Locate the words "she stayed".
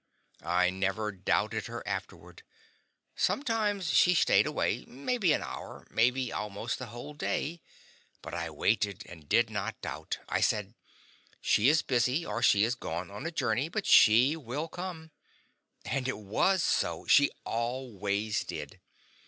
3.91-4.47